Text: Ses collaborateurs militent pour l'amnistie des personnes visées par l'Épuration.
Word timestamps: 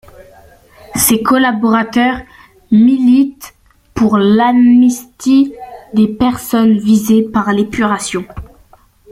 Ses 0.95 1.21
collaborateurs 1.21 2.21
militent 2.71 3.53
pour 3.93 4.17
l'amnistie 4.17 5.53
des 5.93 6.07
personnes 6.07 6.79
visées 6.79 7.21
par 7.21 7.53
l'Épuration. 7.53 8.25